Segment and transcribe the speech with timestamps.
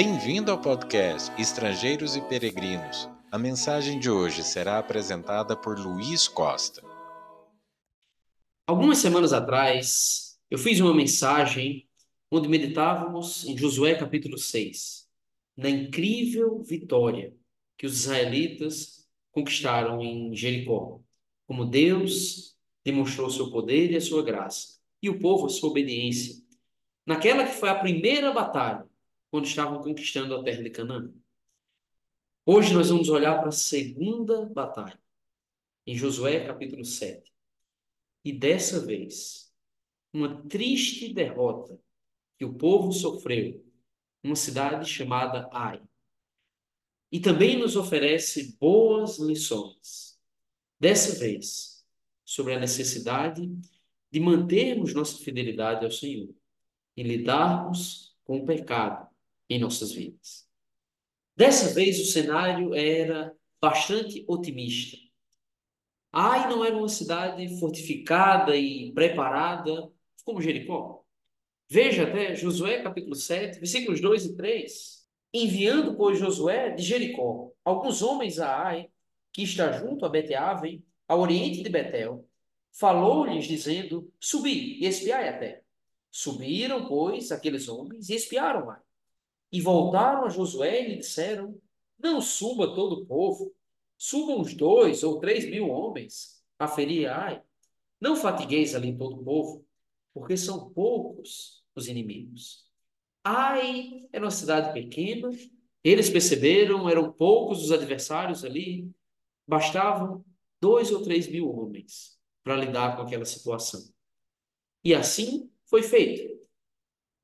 [0.00, 3.10] Bem-vindo ao podcast Estrangeiros e Peregrinos.
[3.32, 6.80] A mensagem de hoje será apresentada por Luiz Costa.
[8.64, 11.88] Algumas semanas atrás, eu fiz uma mensagem
[12.30, 15.08] onde meditávamos em Josué capítulo 6,
[15.56, 17.34] na incrível vitória
[17.76, 21.00] que os israelitas conquistaram em Jericó,
[21.44, 26.36] como Deus demonstrou seu poder e a sua graça, e o povo a sua obediência,
[27.04, 28.87] naquela que foi a primeira batalha
[29.30, 31.12] quando estavam conquistando a terra de Canaã.
[32.46, 34.98] Hoje nós vamos olhar para a segunda batalha,
[35.86, 37.30] em Josué capítulo 7.
[38.24, 39.52] E dessa vez,
[40.12, 41.78] uma triste derrota
[42.38, 43.64] que o povo sofreu
[44.22, 45.82] numa cidade chamada Ai.
[47.10, 50.18] E também nos oferece boas lições.
[50.80, 51.84] Dessa vez,
[52.24, 53.50] sobre a necessidade
[54.10, 56.34] de mantermos nossa fidelidade ao Senhor
[56.96, 59.07] e lidarmos com o pecado
[59.48, 60.46] em nossas vidas.
[61.36, 64.96] Dessa vez o cenário era bastante otimista.
[66.12, 69.90] Ai não era uma cidade fortificada e preparada
[70.24, 71.04] como Jericó.
[71.70, 75.06] Veja até Josué capítulo 7, versículos 2 e 3.
[75.32, 78.88] Enviando, pois, Josué de Jericó alguns homens a Ai,
[79.32, 82.26] que está junto a Beteaven, ao oriente de Betel,
[82.72, 85.62] falou-lhes dizendo: Subi e espiai a terra.
[86.10, 88.80] Subiram, pois, aqueles homens e espiaram Ai.
[89.50, 91.60] E voltaram a Josué e lhe disseram:
[91.98, 93.54] Não suba todo o povo,
[93.96, 97.42] subam uns dois ou três mil homens a ferir Ai.
[98.00, 99.66] Não fatigueis ali todo o povo,
[100.14, 102.68] porque são poucos os inimigos.
[103.24, 105.30] Ai era uma cidade pequena,
[105.82, 108.90] eles perceberam, eram poucos os adversários ali,
[109.46, 110.24] bastavam
[110.60, 113.80] dois ou três mil homens para lidar com aquela situação.
[114.84, 116.37] E assim foi feito.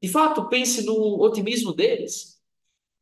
[0.05, 2.39] De fato, pense no otimismo deles.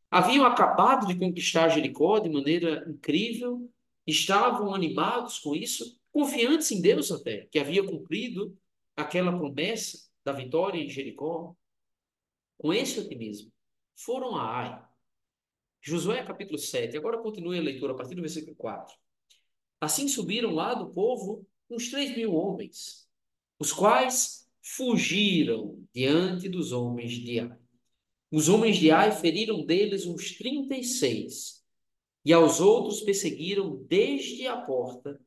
[0.09, 3.69] Haviam acabado de conquistar Jericó de maneira incrível,
[4.07, 8.57] estavam animados com isso, confiantes em Deus até, que havia cumprido
[8.95, 11.57] aquela promessa da vitória em Jericó.
[12.57, 13.51] Com esse otimismo,
[13.97, 14.85] foram a Ai.
[15.81, 18.95] Josué capítulo 7, agora continue a leitura a partir do versículo 4.
[19.81, 23.09] Assim subiram lá do povo uns três mil homens,
[23.59, 27.59] os quais fugiram diante dos homens de Ai.
[28.31, 31.63] Os homens de Ai feriram deles uns trinta e seis,
[32.25, 35.21] e aos outros perseguiram desde a porta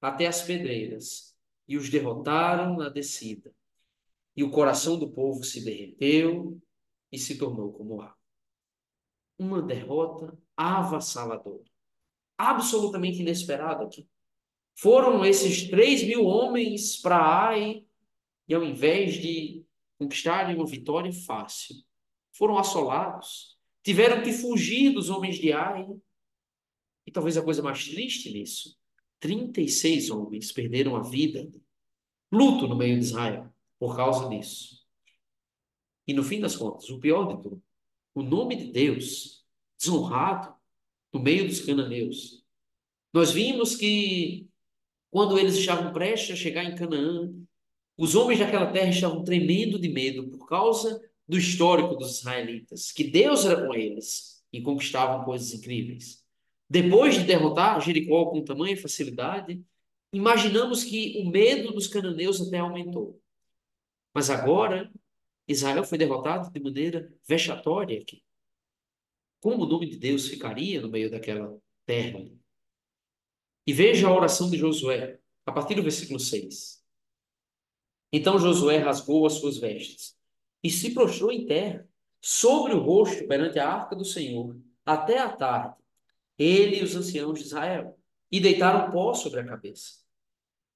[0.00, 1.36] até as pedreiras,
[1.66, 3.52] e os derrotaram na descida.
[4.36, 6.60] E o coração do povo se derreteu
[7.10, 8.16] e se tornou como água.
[9.38, 11.64] Uma derrota avassaladora,
[12.38, 13.88] absolutamente inesperada.
[14.74, 17.85] Foram esses três mil homens para Ai
[18.48, 19.64] e ao invés de
[19.98, 21.76] conquistarem uma vitória fácil,
[22.32, 25.86] foram assolados, tiveram que fugir dos homens de Ai.
[27.06, 28.76] E talvez a coisa mais triste nisso,
[29.20, 31.50] 36 homens perderam a vida,
[32.30, 34.84] luto no meio de Israel, por causa disso.
[36.06, 37.62] E no fim das contas, o pior de tudo,
[38.14, 39.44] o nome de Deus
[39.78, 40.54] desonrado
[41.12, 42.44] no meio dos cananeus.
[43.12, 44.46] Nós vimos que
[45.10, 47.32] quando eles estavam prestes a chegar em Canaã,
[47.96, 53.04] os homens daquela terra estavam tremendo de medo por causa do histórico dos israelitas, que
[53.04, 56.24] Deus era com eles e conquistavam coisas incríveis.
[56.68, 59.64] Depois de derrotar Jericó com tamanha facilidade,
[60.12, 63.20] imaginamos que o medo dos cananeus até aumentou.
[64.12, 64.90] Mas agora,
[65.48, 68.22] Israel foi derrotado de maneira vexatória aqui.
[69.40, 72.26] Como o nome de Deus ficaria no meio daquela terra?
[73.66, 76.75] E veja a oração de Josué, a partir do versículo 6.
[78.12, 80.16] Então Josué rasgou as suas vestes
[80.62, 81.86] e se prostrou em terra,
[82.20, 85.76] sobre o rosto perante a arca do Senhor, até a tarde,
[86.38, 87.96] ele e os anciãos de Israel,
[88.30, 90.00] e deitaram pó sobre a cabeça.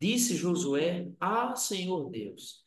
[0.00, 2.65] Disse Josué: Ah, Senhor Deus,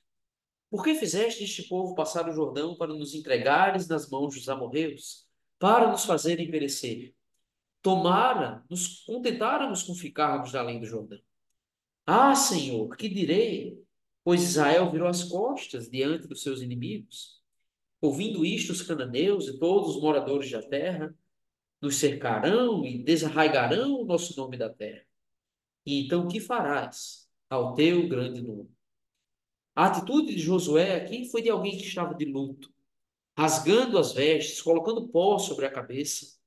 [0.69, 5.25] por que fizeste este povo passar o Jordão para nos entregares nas mãos dos amorreus,
[5.57, 7.13] para nos fazerem perecer?
[7.81, 11.19] Tomara, nos contentáramos com ficarmos além do Jordão.
[12.05, 13.81] Ah, Senhor, que direi?
[14.23, 17.41] Pois Israel virou as costas diante dos seus inimigos.
[18.01, 21.15] Ouvindo isto, os cananeus e todos os moradores da terra
[21.81, 25.05] nos cercarão e desarraigarão o nosso nome da terra.
[25.85, 28.71] E então que farás ao teu grande nome?
[29.75, 32.71] A atitude de Josué aqui foi de alguém que estava de luto,
[33.37, 36.37] rasgando as vestes, colocando pó sobre a cabeça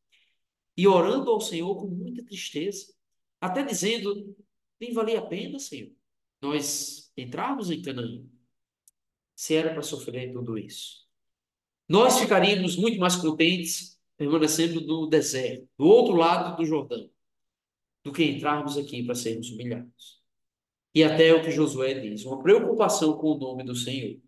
[0.77, 2.95] e orando ao Senhor com muita tristeza,
[3.41, 4.37] até dizendo:
[4.81, 5.93] nem valia a pena, Senhor,
[6.41, 8.25] nós entrarmos em Canaã,
[9.35, 11.07] se era para sofrer tudo isso.
[11.89, 17.09] Nós ficaríamos muito mais contentes permanecendo no deserto, do outro lado do Jordão,
[18.03, 20.23] do que entrarmos aqui para sermos humilhados.
[20.95, 24.19] E até o que Josué diz, uma preocupação com o nome do Senhor.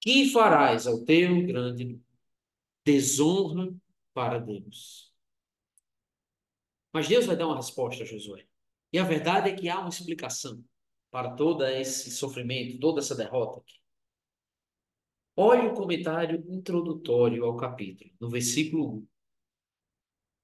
[0.00, 2.00] Que farás ao teu grande
[2.84, 3.74] desonra
[4.14, 5.12] para Deus?
[6.92, 8.46] Mas Deus vai dar uma resposta a Josué.
[8.92, 10.64] E a verdade é que há uma explicação
[11.10, 13.62] para todo esse sofrimento, toda essa derrota.
[15.36, 19.06] Olhe o comentário introdutório ao capítulo, no versículo 1.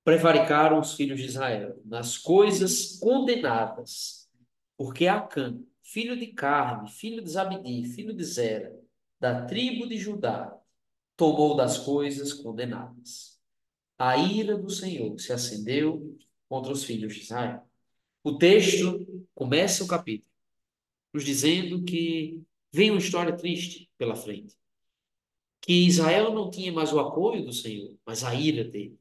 [0.05, 4.31] Prevaricaram os filhos de Israel nas coisas condenadas,
[4.77, 8.73] porque Acã, filho de Carme, filho de Zabdi, filho de Zera,
[9.19, 10.57] da tribo de Judá,
[11.17, 13.41] tomou das coisas condenadas.
[13.99, 16.17] A ira do Senhor se acendeu
[16.49, 17.67] contra os filhos de Israel.
[18.23, 20.34] O texto começa o capítulo
[21.15, 24.55] nos dizendo que vem uma história triste pela frente
[25.65, 29.01] que Israel não tinha mais o apoio do Senhor, mas a ira dele.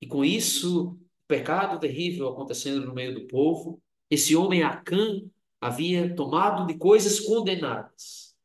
[0.00, 5.20] E com isso, o pecado terrível acontecendo no meio do povo, esse homem Acã
[5.60, 8.36] havia tomado de coisas condenadas.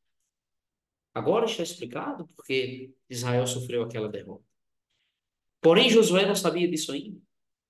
[1.14, 4.44] Agora está explicado porque Israel sofreu aquela derrota.
[5.62, 7.22] Porém, Josué não sabia disso ainda.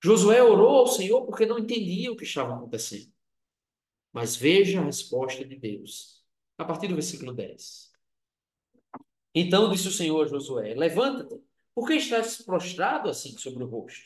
[0.01, 3.12] Josué orou ao Senhor porque não entendia o que estava acontecendo.
[4.13, 6.23] Mas veja a resposta de Deus,
[6.57, 7.91] a partir do versículo 10.
[9.33, 11.41] Então disse o Senhor a Josué: Levanta-te,
[11.73, 14.05] porque estás prostrado assim sobre o rosto?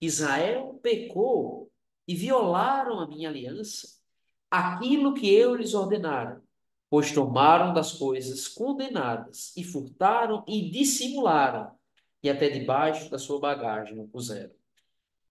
[0.00, 1.72] Israel pecou
[2.06, 3.88] e violaram a minha aliança,
[4.50, 6.42] aquilo que eu lhes ordenara,
[6.90, 11.74] pois tomaram das coisas condenadas e furtaram e dissimularam,
[12.22, 14.54] e até debaixo da sua bagagem o puseram.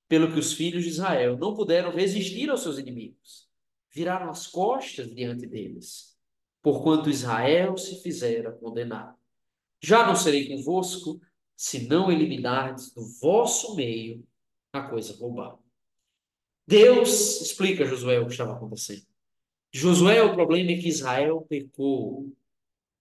[0.08, 3.49] Pelo que os filhos de Israel não puderam resistir aos seus inimigos,
[3.92, 6.18] viraram as costas diante deles,
[6.62, 9.18] porquanto Israel se fizera condenado.
[9.82, 11.20] Já não serei convosco,
[11.56, 14.26] se não eliminardes do vosso meio
[14.72, 15.60] a coisa roubada.
[16.68, 19.06] Deus explica a Josué o que estava acontecendo.
[19.72, 22.32] Josué, o problema é que Israel pecou.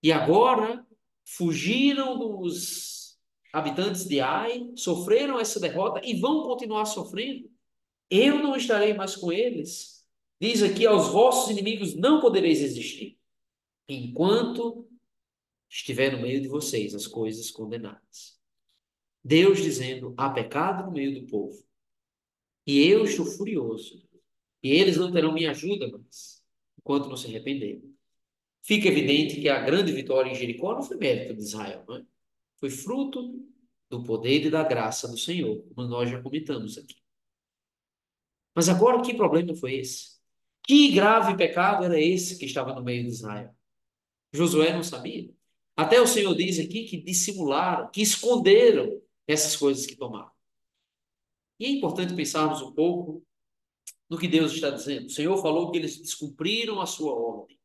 [0.02, 0.86] E agora
[1.24, 3.18] fugiram dos
[3.52, 7.50] habitantes de Ai, sofreram essa derrota e vão continuar sofrendo.
[8.10, 9.97] Eu não estarei mais com eles.
[10.40, 13.18] Diz aqui: aos vossos inimigos não podereis existir,
[13.88, 14.88] enquanto
[15.68, 18.38] estiver no meio de vocês as coisas condenadas.
[19.22, 21.62] Deus dizendo: há pecado no meio do povo.
[22.66, 24.06] E eu estou furioso.
[24.62, 26.42] E eles não terão minha ajuda mais,
[26.78, 27.94] enquanto não se arrependerem.
[28.62, 32.04] Fica evidente que a grande vitória em Jericó não foi mérito de Israel, não é?
[32.56, 33.46] Foi fruto
[33.88, 36.96] do poder e da graça do Senhor, como nós já comentamos aqui.
[38.54, 40.17] Mas agora que problema foi esse?
[40.68, 43.56] Que grave pecado era esse que estava no meio de Israel?
[44.30, 45.34] Josué não sabia.
[45.74, 50.30] Até o Senhor diz aqui que dissimularam, que esconderam essas coisas que tomaram.
[51.58, 53.24] E é importante pensarmos um pouco
[54.10, 55.06] no que Deus está dizendo.
[55.06, 57.58] O Senhor falou que eles descumpriram a sua ordem.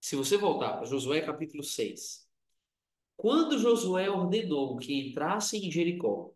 [0.00, 2.26] Se você voltar para Josué capítulo 6,
[3.14, 6.32] quando Josué ordenou que entrassem em Jericó,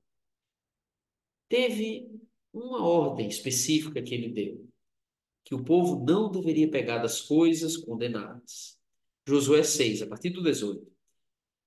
[1.48, 2.06] teve
[2.52, 4.67] uma ordem específica que ele deu,
[5.48, 8.78] que o povo não deveria pegar das coisas condenadas.
[9.26, 10.86] Josué 6, a partir do 18.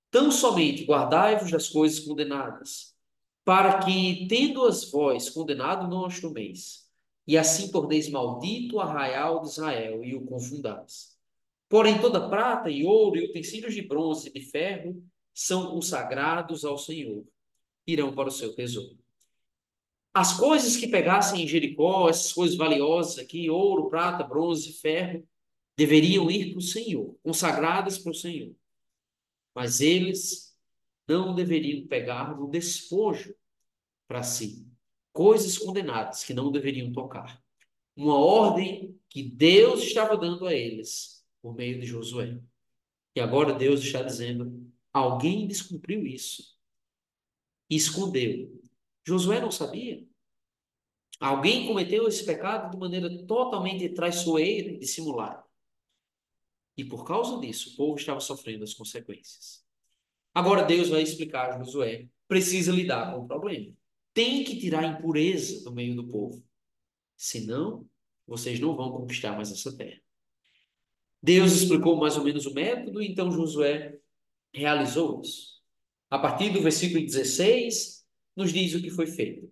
[0.08, 2.94] Tão somente guardai-vos das coisas condenadas,
[3.44, 6.88] para que, tendo-as vós condenado, não as tomeis,
[7.26, 11.16] e assim torneis maldito o arraial de Israel e o confundais.
[11.68, 15.02] Porém, toda prata e ouro e utensílios de bronze e de ferro
[15.34, 17.24] são consagrados ao Senhor,
[17.84, 19.01] irão para o seu tesouro.
[20.14, 25.26] As coisas que pegassem em Jericó, essas coisas valiosas aqui, ouro, prata, bronze, ferro,
[25.76, 28.54] deveriam ir para o Senhor, consagradas para o Senhor.
[29.54, 30.54] Mas eles
[31.08, 33.34] não deveriam pegar no despojo
[34.06, 34.66] para si,
[35.12, 37.42] coisas condenadas que não deveriam tocar.
[37.96, 42.38] Uma ordem que Deus estava dando a eles por meio de Josué.
[43.14, 46.52] E agora Deus está dizendo: alguém descumpriu isso
[47.76, 48.61] escondeu.
[49.04, 50.06] Josué não sabia.
[51.20, 55.44] Alguém cometeu esse pecado de maneira totalmente traiçoeira e dissimulada.
[56.76, 59.64] E por causa disso, o povo estava sofrendo as consequências.
[60.34, 63.72] Agora Deus vai explicar a Josué, precisa lidar com o problema.
[64.14, 66.42] Tem que tirar a impureza do meio do povo.
[67.16, 67.86] Senão,
[68.26, 70.00] vocês não vão conquistar mais essa terra.
[71.22, 73.98] Deus explicou mais ou menos o método, então Josué
[74.52, 75.62] realizou isso.
[76.10, 78.01] A partir do versículo 16,
[78.36, 79.50] nos diz o que foi feito.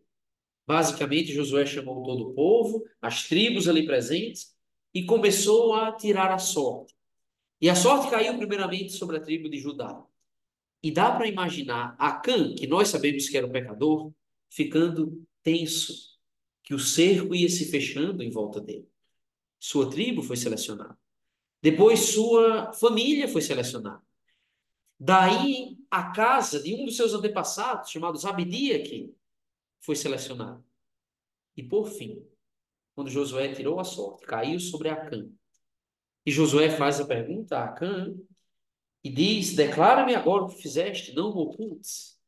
[0.67, 4.55] Basicamente, Josué chamou todo o povo, as tribos ali presentes,
[4.95, 6.95] e começou a tirar a sorte.
[7.61, 10.03] E a sorte caiu primeiramente sobre a tribo de Judá.
[10.83, 14.13] E dá para imaginar Acã, que nós sabemos que era um pecador,
[14.49, 15.93] ficando tenso,
[16.63, 18.89] que o cerco ia se fechando em volta dele.
[19.59, 20.99] Sua tribo foi selecionada.
[21.61, 24.03] Depois sua família foi selecionada.
[24.99, 29.15] Daí a casa de um dos seus antepassados, chamado Zabidiaque,
[29.81, 30.65] foi selecionada.
[31.57, 32.25] E por fim,
[32.95, 35.29] quando Josué tirou a sorte, caiu sobre Acã.
[36.25, 38.15] E Josué faz a pergunta a Acã
[39.03, 42.19] e diz: Declara-me agora o que fizeste, não o ocultes.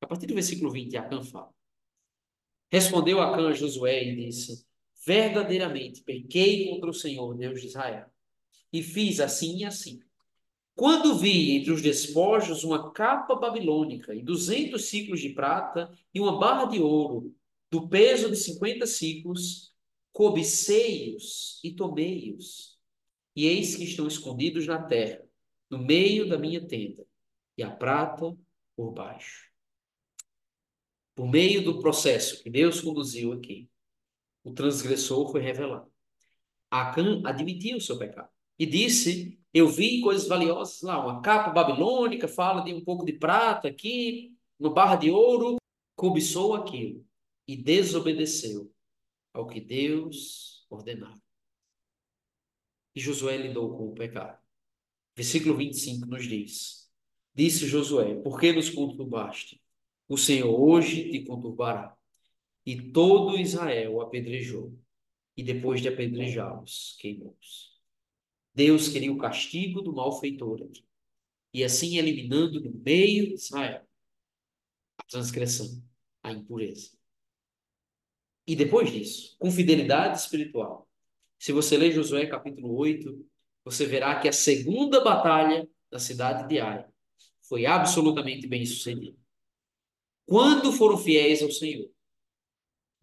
[0.00, 1.52] A partir do versículo 20, Acã fala.
[2.70, 4.66] Respondeu Acã a Josué e disse:
[5.06, 8.10] Verdadeiramente pequei contra o Senhor, Deus de Israel,
[8.72, 10.02] e fiz assim e assim.
[10.78, 16.38] Quando vi entre os despojos uma capa babilônica e duzentos ciclos de prata e uma
[16.38, 17.34] barra de ouro
[17.68, 19.74] do peso de cinquenta ciclos,
[20.12, 22.78] cobicei-os e tomei-os.
[23.34, 25.20] E eis que estão escondidos na terra,
[25.68, 27.04] no meio da minha tenda,
[27.56, 28.38] e a prata
[28.76, 29.50] por baixo.
[31.16, 33.68] Por meio do processo que Deus conduziu aqui,
[34.44, 35.90] o transgressor foi revelado.
[36.70, 42.28] Acã admitiu o seu pecado e disse: Eu vi coisas valiosas lá, uma capa babilônica,
[42.28, 45.56] fala de um pouco de prata aqui, uma barra de ouro.
[45.96, 47.04] Cobiçou aquilo
[47.46, 48.70] e desobedeceu
[49.32, 51.20] ao que Deus ordenava.
[52.94, 54.38] E Josué lidou com o pecado.
[55.16, 56.88] Versículo 25 nos diz:
[57.34, 59.60] Disse Josué: Por que nos conturbaste?
[60.08, 61.96] O Senhor hoje te conturbará.
[62.64, 64.78] E todo Israel apedrejou,
[65.36, 67.67] e depois de apedrejá-los, queimou-os.
[68.58, 70.84] Deus queria o castigo do malfeitor aqui,
[71.54, 73.86] e assim eliminando do meio de Israel
[74.98, 75.80] a transgressão,
[76.24, 76.90] a impureza.
[78.44, 80.88] E depois disso, com fidelidade espiritual,
[81.38, 83.24] se você ler Josué capítulo 8,
[83.64, 86.84] você verá que a segunda batalha da cidade de Ai
[87.42, 89.16] foi absolutamente bem sucedida.
[90.26, 91.88] Quando foram fiéis ao Senhor,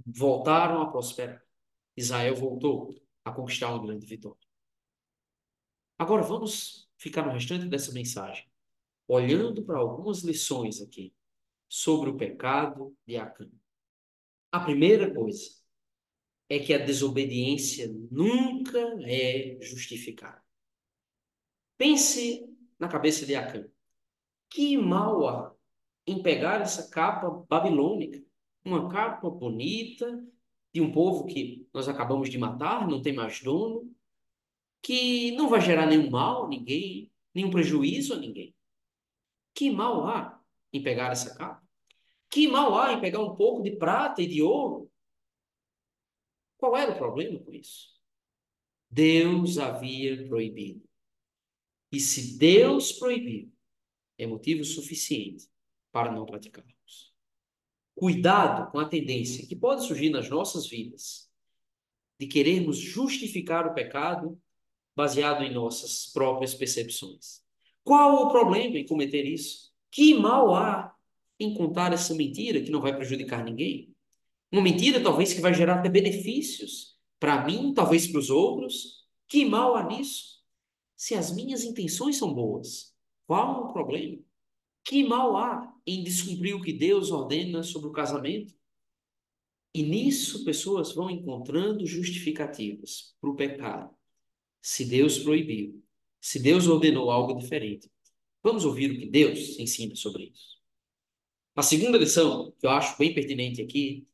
[0.05, 1.41] voltaram a prosperar.
[1.95, 2.93] Israel voltou
[3.23, 4.44] a conquistar uma grande vitória.
[5.97, 8.45] Agora vamos ficar no restante dessa mensagem,
[9.07, 11.13] olhando para algumas lições aqui
[11.69, 13.49] sobre o pecado de Acã.
[14.51, 15.51] A primeira coisa
[16.49, 20.43] é que a desobediência nunca é justificada.
[21.77, 22.45] Pense
[22.77, 23.67] na cabeça de Acã.
[24.49, 25.55] Que mal há
[26.05, 28.21] em pegar essa capa babilônica,
[28.63, 30.23] uma capa bonita
[30.73, 33.94] de um povo que nós acabamos de matar, não tem mais dono,
[34.85, 38.55] que não vai gerar nenhum mal a ninguém, nenhum prejuízo a ninguém.
[39.51, 40.39] Que mal há
[40.71, 41.67] em pegar essa capa?
[42.29, 44.91] Que mal há em pegar um pouco de prata e de ouro?
[46.55, 47.99] Qual era o problema com isso?
[48.87, 50.87] Deus havia proibido.
[51.91, 53.51] E se Deus proibiu,
[54.19, 55.49] é motivo suficiente
[55.91, 57.11] para não praticarmos.
[57.95, 61.27] Cuidado com a tendência que pode surgir nas nossas vidas
[62.19, 64.39] de querermos justificar o pecado
[64.95, 67.41] baseado em nossas próprias percepções.
[67.83, 69.71] Qual o problema em cometer isso?
[69.91, 70.95] Que mal há
[71.39, 73.93] em contar essa mentira que não vai prejudicar ninguém?
[74.51, 79.05] Uma mentira talvez que vai gerar até benefícios para mim, talvez para os outros.
[79.27, 80.35] Que mal há nisso?
[80.95, 82.95] Se as minhas intenções são boas,
[83.27, 84.17] qual o problema?
[84.83, 88.53] Que mal há em descumprir o que Deus ordena sobre o casamento?
[89.73, 93.93] E nisso pessoas vão encontrando justificativas para o pecado.
[94.67, 95.79] Se Deus proibiu,
[96.19, 97.87] se Deus ordenou algo diferente.
[98.41, 100.59] Vamos ouvir o que Deus ensina sobre isso.
[101.55, 104.07] A segunda lição, que eu acho bem pertinente aqui,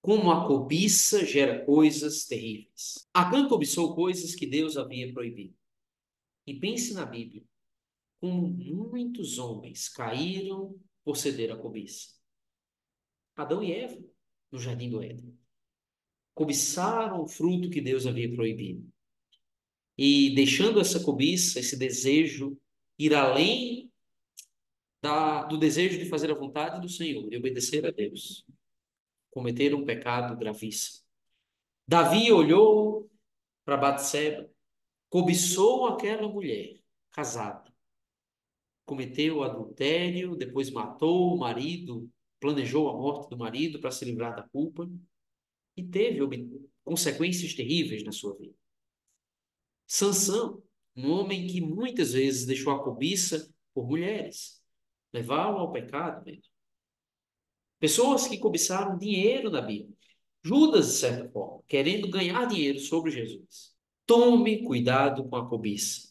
[0.00, 3.08] como a cobiça gera coisas terríveis.
[3.12, 5.56] Acã cobiçou coisas que Deus havia proibido.
[6.46, 7.42] E pense na Bíblia
[8.20, 12.14] como muitos homens caíram por ceder à cobiça.
[13.34, 14.00] Adão e Eva,
[14.52, 15.36] no jardim do Éden,
[16.36, 18.88] cobiçaram o fruto que Deus havia proibido.
[19.98, 22.56] E deixando essa cobiça, esse desejo,
[22.96, 23.92] ir além
[25.02, 28.46] da, do desejo de fazer a vontade do Senhor e obedecer a Deus,
[29.30, 31.04] cometeram um pecado gravíssimo.
[31.86, 33.10] Davi olhou
[33.64, 34.48] para Batseba,
[35.10, 36.78] cobiçou aquela mulher
[37.10, 37.68] casada
[38.88, 44.48] cometeu adultério, depois matou o marido, planejou a morte do marido para se livrar da
[44.48, 44.90] culpa
[45.76, 46.20] e teve
[46.82, 48.54] consequências terríveis na sua vida.
[49.88, 50.62] Sansão,
[50.94, 54.62] um homem que muitas vezes deixou a cobiça por mulheres,
[55.12, 56.44] levá-lo ao pecado mesmo.
[57.80, 59.96] Pessoas que cobiçaram dinheiro na Bíblia.
[60.44, 63.74] Judas, de certa forma, querendo ganhar dinheiro sobre Jesus.
[64.06, 66.08] Tome cuidado com a cobiça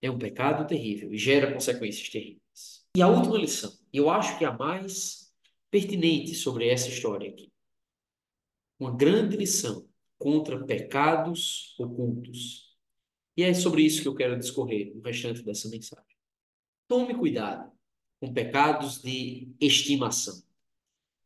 [0.00, 2.86] é um pecado terrível e gera consequências terríveis.
[2.96, 5.32] E a última lição, eu acho que a mais
[5.70, 7.52] pertinente sobre essa história aqui.
[8.78, 9.86] Uma grande lição
[10.18, 12.67] contra pecados ocultos.
[13.38, 16.16] E é sobre isso que eu quero discorrer no restante dessa mensagem.
[16.88, 17.70] Tome cuidado
[18.18, 20.42] com pecados de estimação.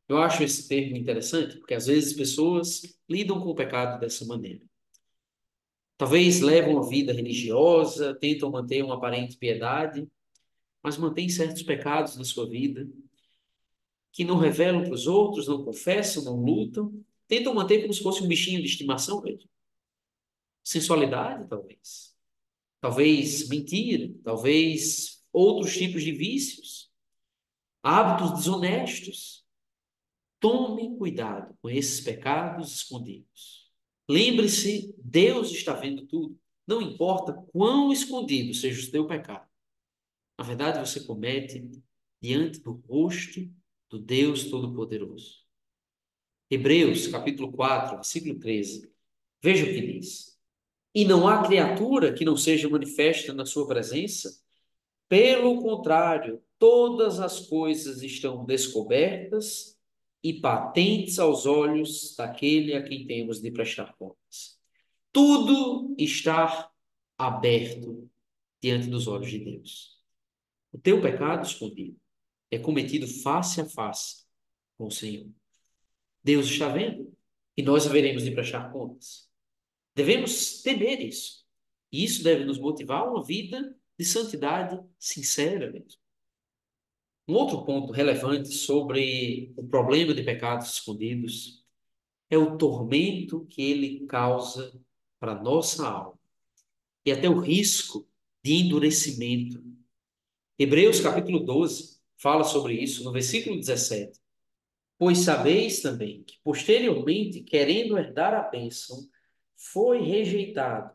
[0.07, 4.61] Eu acho esse termo interessante porque às vezes pessoas lidam com o pecado dessa maneira.
[5.97, 10.07] Talvez levam uma vida religiosa, tentam manter uma aparente piedade,
[10.83, 12.87] mas mantêm certos pecados na sua vida
[14.13, 16.93] que não revelam para os outros, não confessam, não lutam,
[17.27, 19.51] tentam manter como se fosse um bichinho de estimação mesmo.
[20.63, 22.15] Sensualidade, talvez.
[22.81, 26.91] Talvez mentira, talvez outros tipos de vícios,
[27.83, 29.45] hábitos desonestos.
[30.41, 33.71] Tome cuidado com esses pecados escondidos.
[34.09, 36.39] Lembre-se, Deus está vendo tudo.
[36.67, 39.49] Não importa quão escondido seja o teu pecado.
[40.39, 41.71] Na verdade, você comete
[42.21, 43.49] diante do rosto
[43.89, 45.43] do Deus Todo-Poderoso.
[46.51, 48.93] Hebreus, capítulo 4, versículo 13.
[49.41, 50.32] Veja o que diz.
[50.95, 54.31] E não há criatura que não seja manifesta na sua presença.
[55.09, 59.79] Pelo contrário, todas as coisas estão descobertas
[60.23, 64.59] e patentes aos olhos daquele a quem temos de prestar contas.
[65.11, 66.71] Tudo está
[67.19, 68.09] aberto
[68.61, 70.01] diante dos olhos de Deus.
[70.73, 71.99] O teu pecado escondido
[72.51, 74.25] é cometido face a face
[74.79, 75.29] com o Senhor.
[76.23, 77.13] Deus está vendo
[77.57, 79.29] e nós haveremos de prestar contas.
[79.95, 81.45] Devemos temer isso.
[81.91, 86.01] E isso deve nos motivar a uma vida de santidade sincera mesmo.
[87.29, 91.65] Um outro ponto relevante sobre o problema de pecados escondidos
[92.29, 94.73] é o tormento que ele causa
[95.21, 96.19] para a nossa alma
[97.05, 98.09] e até o risco
[98.43, 99.63] de endurecimento
[100.63, 104.21] Hebreus capítulo 12 fala sobre isso no versículo 17.
[104.97, 108.99] Pois sabeis também que posteriormente, querendo herdar a bênção,
[109.71, 110.95] foi rejeitado,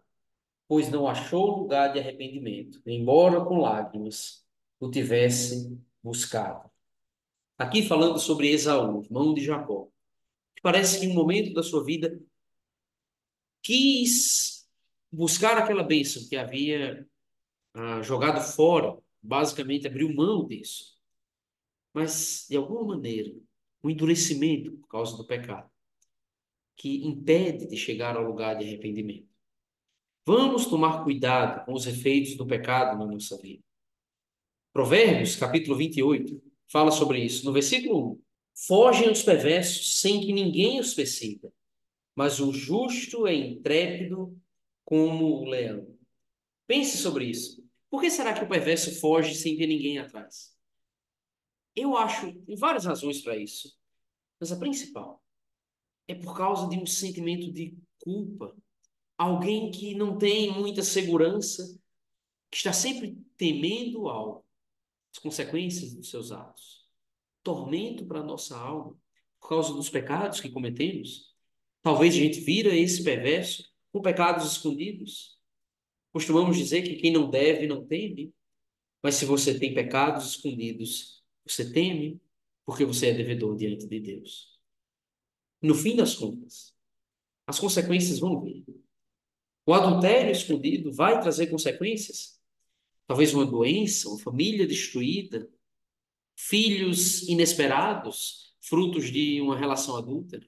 [0.67, 4.45] pois não achou lugar de arrependimento, embora com lágrimas
[4.79, 6.69] o tivesse buscado.
[7.57, 9.89] Aqui falando sobre Esaú, irmão de Jacó,
[10.61, 12.19] parece que em um momento da sua vida
[13.63, 14.67] quis
[15.11, 17.07] buscar aquela bênção que havia
[17.73, 20.97] ah, jogado fora basicamente abriu mão disso.
[21.93, 23.31] Mas, de alguma maneira,
[23.81, 25.69] o um endurecimento por causa do pecado,
[26.77, 29.27] que impede de chegar ao lugar de arrependimento.
[30.25, 33.63] Vamos tomar cuidado com os efeitos do pecado na nossa vida.
[34.71, 36.39] Provérbios, capítulo 28,
[36.71, 37.43] fala sobre isso.
[37.45, 38.21] No versículo 1,
[38.67, 41.51] fogem os perversos sem que ninguém os persiga,
[42.15, 44.39] mas o justo é intrépido
[44.85, 45.97] como o leão.
[46.67, 47.65] Pense sobre isso.
[47.89, 50.55] Por que será que o perverso foge sem ver ninguém atrás?
[51.75, 53.75] Eu acho várias razões para isso,
[54.39, 55.23] mas a principal
[56.07, 58.55] é por causa de um sentimento de culpa.
[59.17, 61.77] Alguém que não tem muita segurança,
[62.51, 64.45] que está sempre temendo algo,
[65.13, 66.85] as consequências dos seus atos.
[67.43, 68.97] Tormento para a nossa alma,
[69.39, 71.33] por causa dos pecados que cometemos.
[71.81, 75.37] Talvez a gente vira esse perverso com pecados escondidos
[76.17, 78.33] Costumamos dizer que quem não deve não teme,
[79.03, 82.19] mas se você tem pecados escondidos, você teme
[82.65, 84.56] porque você é devedor diante de Deus.
[85.61, 86.73] No fim das contas,
[87.45, 88.65] as consequências vão vir.
[89.65, 92.39] O adultério escondido vai trazer consequências.
[93.05, 95.49] Talvez uma doença, uma família destruída,
[96.35, 100.47] filhos inesperados, frutos de uma relação adúltera.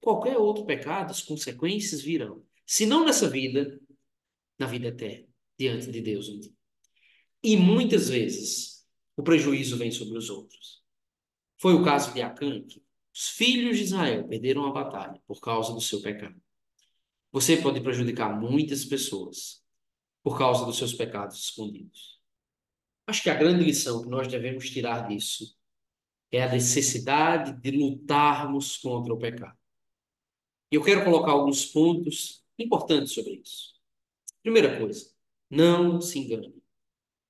[0.00, 2.44] Qualquer outro pecado, as consequências virão.
[2.66, 3.80] Se não nessa vida,
[4.58, 6.28] na vida eterna, diante de Deus.
[7.42, 8.84] E muitas vezes
[9.16, 10.82] o prejuízo vem sobre os outros.
[11.58, 12.81] Foi o caso de Acã, que
[13.14, 16.40] os filhos de Israel perderam a batalha por causa do seu pecado.
[17.30, 19.62] Você pode prejudicar muitas pessoas
[20.22, 22.20] por causa dos seus pecados escondidos.
[23.06, 25.56] Acho que a grande lição que nós devemos tirar disso
[26.30, 29.58] é a necessidade de lutarmos contra o pecado.
[30.70, 33.74] E eu quero colocar alguns pontos importantes sobre isso.
[34.42, 35.12] Primeira coisa,
[35.50, 36.62] não se engane.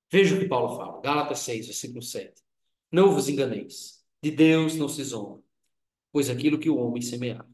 [0.09, 2.41] Veja o que Paulo fala, Gálatas 6, versículo 7.
[2.91, 5.43] Não vos enganeis, de Deus não se zomba,
[6.13, 7.45] pois aquilo que o homem semear,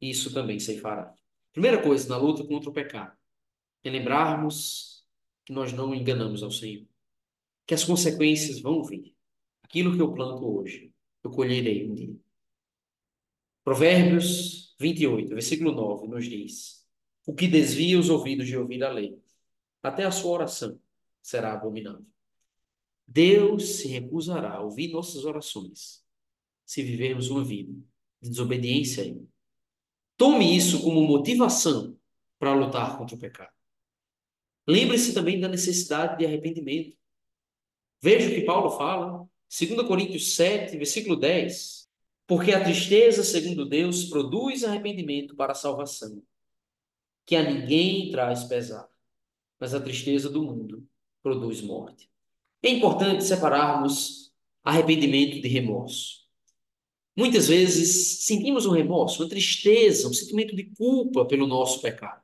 [0.00, 1.14] isso também se fará.
[1.52, 3.14] Primeira coisa na luta contra o pecado
[3.84, 5.06] é lembrarmos
[5.44, 6.86] que nós não enganamos ao Senhor,
[7.66, 9.14] que as consequências vão vir.
[9.62, 10.90] Aquilo que eu planto hoje,
[11.22, 12.16] eu colherei um dia.
[13.62, 16.88] Provérbios 28, versículo 9, nos diz:
[17.26, 19.22] o que desvia os ouvidos de ouvir a lei.
[19.82, 20.80] Até a sua oração
[21.20, 22.06] será abominável.
[23.06, 26.02] Deus se recusará a ouvir nossas orações
[26.64, 27.74] se vivermos uma vida
[28.20, 29.16] de desobediência.
[30.16, 31.96] Tome isso como motivação
[32.38, 33.52] para lutar contra o pecado.
[34.66, 36.96] Lembre-se também da necessidade de arrependimento.
[38.02, 41.88] Veja o que Paulo fala, 2 Coríntios 7, versículo 10.
[42.26, 46.22] Porque a tristeza, segundo Deus, produz arrependimento para a salvação,
[47.24, 48.86] que a ninguém traz pesar,
[49.58, 50.86] mas a tristeza do mundo
[51.22, 52.10] produz morte.
[52.62, 54.30] É importante separarmos
[54.62, 56.17] arrependimento de remorso.
[57.18, 62.22] Muitas vezes sentimos um remorso, uma tristeza, um sentimento de culpa pelo nosso pecado.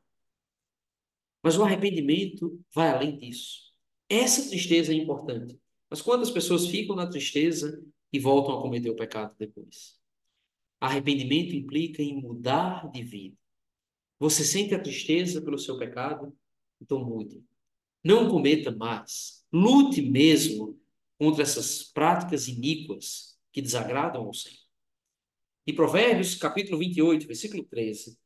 [1.42, 3.72] Mas o arrependimento vai além disso.
[4.08, 5.58] Essa tristeza é importante.
[5.90, 9.98] Mas quantas pessoas ficam na tristeza e voltam a cometer o pecado depois?
[10.80, 13.36] Arrependimento implica em mudar de vida.
[14.20, 16.32] Você sente a tristeza pelo seu pecado?
[16.80, 17.42] Então mude.
[18.04, 19.44] Não cometa mais.
[19.52, 20.78] Lute mesmo
[21.18, 24.63] contra essas práticas iníquas que desagradam ao Senhor.
[25.66, 28.18] E Provérbios, capítulo 28, versículo 13,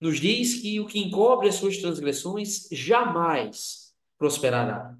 [0.00, 4.96] nos diz que o que encobre as suas transgressões jamais prosperará,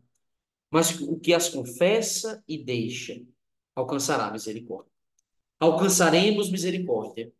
[0.71, 3.23] mas o que as confessa e deixa
[3.77, 4.93] alcançará misericórdia.
[5.61, 7.33] Alcançaremos misericórdia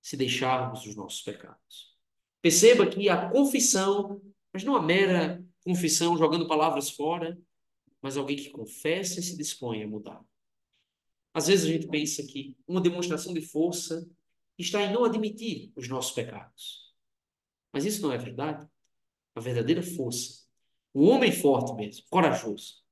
[0.00, 1.96] se deixarmos os nossos pecados.
[2.40, 7.38] Perceba que a confissão, mas não a mera confissão jogando palavras fora,
[8.00, 10.24] mas alguém que confessa e se dispõe a mudar.
[11.36, 14.08] Às vezes a gente pensa que uma demonstração de força
[14.56, 16.94] está em não admitir os nossos pecados.
[17.70, 18.66] Mas isso não é verdade.
[19.34, 20.46] A verdadeira força,
[20.94, 22.82] o homem forte mesmo, corajoso,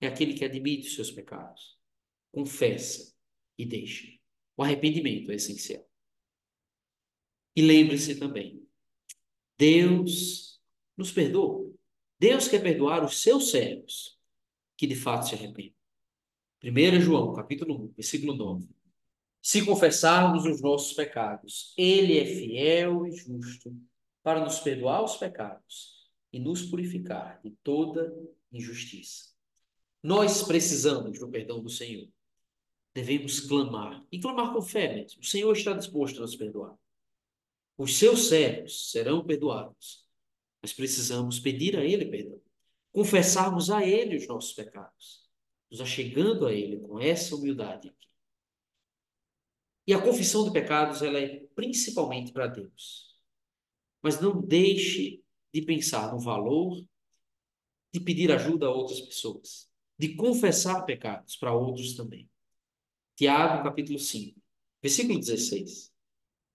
[0.00, 1.78] é aquele que admite os seus pecados,
[2.32, 3.14] confessa
[3.56, 4.08] e deixa.
[4.56, 5.88] O arrependimento é essencial.
[7.54, 8.66] E lembre-se também,
[9.56, 10.60] Deus
[10.96, 11.72] nos perdoa.
[12.18, 14.18] Deus quer perdoar os seus servos
[14.76, 15.75] que de fato se arrependam.
[16.62, 18.68] 1 João, capítulo 1, versículo 9.
[19.42, 23.74] Se confessarmos os nossos pecados, Ele é fiel e justo
[24.22, 28.12] para nos perdoar os pecados e nos purificar de toda
[28.52, 29.30] injustiça.
[30.02, 32.08] Nós precisamos do perdão do Senhor.
[32.94, 35.20] Devemos clamar, e clamar com fé mesmo.
[35.20, 36.74] O Senhor está disposto a nos perdoar.
[37.76, 40.04] Os seus servos serão perdoados,
[40.62, 42.40] mas precisamos pedir a Ele perdão
[42.96, 45.25] confessarmos a Ele os nossos pecados,
[45.70, 48.06] nos achegando a Ele com essa humildade aqui.
[49.86, 53.14] E a confissão de pecados, ela é principalmente para Deus.
[54.02, 56.84] Mas não deixe de pensar no valor
[57.92, 62.28] de pedir ajuda a outras pessoas, de confessar pecados para outros também.
[63.16, 64.38] Tiago, capítulo 5,
[64.82, 65.92] versículo 16.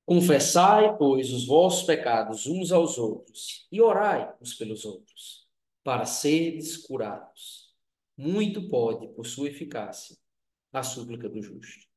[0.05, 5.47] Confessai, pois, os vossos pecados uns aos outros e orai uns pelos outros
[5.83, 7.60] para seres curados.
[8.21, 10.15] Muito pode, por sua eficácia,
[10.71, 11.87] a súplica do justo.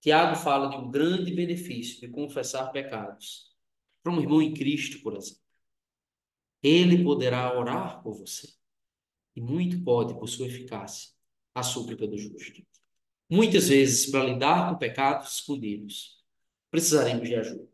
[0.00, 3.52] Tiago fala de um grande benefício de confessar pecados
[4.00, 5.42] para um irmão em Cristo, por exemplo.
[6.62, 8.48] Ele poderá orar por você.
[9.34, 11.10] E muito pode, por sua eficácia,
[11.52, 12.64] a súplica do justo.
[13.28, 16.22] Muitas vezes, para lidar com pecados escondidos,
[16.70, 17.68] precisaremos de ajuda,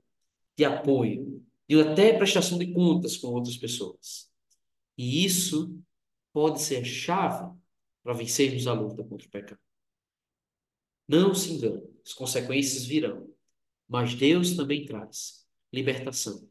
[0.56, 4.30] de apoio, de até prestação de contas com outras pessoas.
[4.96, 5.78] E isso
[6.34, 7.56] pode ser chave
[8.02, 9.60] para vencermos a luta contra o pecado.
[11.06, 13.32] Não se engane, as consequências virão,
[13.88, 16.46] mas Deus também traz libertação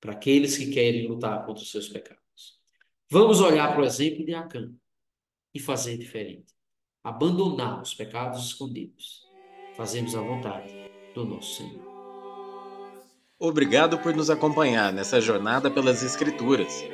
[0.00, 2.60] para aqueles que querem lutar contra os seus pecados.
[3.10, 4.72] Vamos olhar para o exemplo de Acã
[5.52, 6.54] e fazer diferente.
[7.02, 9.24] Abandonar os pecados escondidos.
[9.76, 10.72] Fazemos a vontade
[11.14, 11.82] do nosso Senhor.
[13.38, 16.93] Obrigado por nos acompanhar nessa jornada pelas Escrituras.